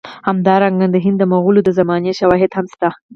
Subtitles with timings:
[0.27, 2.89] همدارنګه د هند د مغولو د زمانې شواهد هم شته.